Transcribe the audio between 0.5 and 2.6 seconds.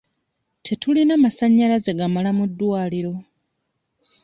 Tetulina masanyalaze gamala ku